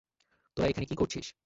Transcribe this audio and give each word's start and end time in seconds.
তোরা 0.57 0.67
এখানে 0.67 0.85
কি 0.85 0.95
করছিস? 0.95 1.25